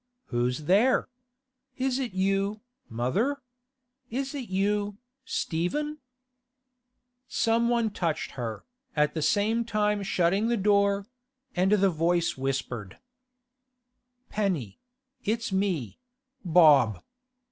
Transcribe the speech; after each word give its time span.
'Who's 0.29 0.63
there? 0.63 1.09
Is 1.77 1.99
it 1.99 2.11
you, 2.13 2.61
mother? 2.89 3.43
Is 4.09 4.33
it 4.33 4.49
you, 4.49 4.97
Stephen?' 5.25 5.99
Some 7.27 7.69
one 7.69 7.91
touched 7.91 8.31
her, 8.31 8.65
at 8.95 9.13
the 9.13 9.21
same 9.21 9.63
time 9.63 10.01
shutting 10.01 10.47
the 10.47 10.57
door; 10.57 11.05
and 11.55 11.71
the 11.73 11.91
voice 11.91 12.35
whispered: 12.35 12.97
'Penny—it's 14.31 15.51
me—Bob. 15.51 17.03